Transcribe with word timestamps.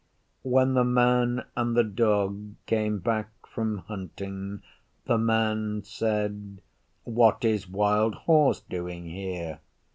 When 0.41 0.73
the 0.73 0.83
Man 0.83 1.43
and 1.55 1.77
the 1.77 1.83
Dog 1.83 2.55
came 2.65 2.97
back 2.97 3.29
from 3.45 3.83
hunting, 3.87 4.63
the 5.05 5.19
Man 5.19 5.83
said, 5.83 6.63
'What 7.03 7.45
is 7.45 7.69
Wild 7.69 8.15
Horse 8.15 8.61
doing 8.61 9.05
here? 9.05 9.59